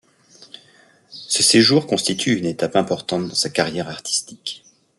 Ce 1.09 1.43
séjour 1.43 1.85
constitue 1.85 2.35
une 2.35 2.47
étape 2.47 2.75
importante 2.75 3.27
dans 3.27 3.35
sa 3.35 3.51
carrière 3.51 3.87
artistique. 3.87 4.63